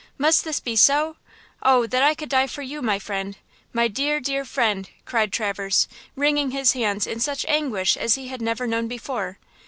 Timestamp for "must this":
0.17-0.59